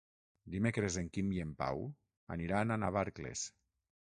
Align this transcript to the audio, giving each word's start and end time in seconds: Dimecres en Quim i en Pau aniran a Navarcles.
Dimecres 0.53 0.97
en 1.01 1.11
Quim 1.17 1.29
i 1.35 1.43
en 1.43 1.51
Pau 1.59 1.83
aniran 2.37 2.79
a 2.79 2.79
Navarcles. 2.87 3.47